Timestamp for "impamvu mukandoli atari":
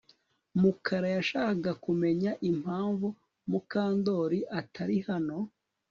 2.51-4.97